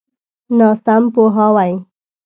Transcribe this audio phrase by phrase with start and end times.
[0.57, 1.73] ناسم پوهاوی.